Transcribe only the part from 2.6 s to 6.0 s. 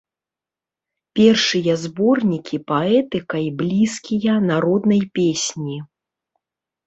паэтыкай блізкія народнай песні.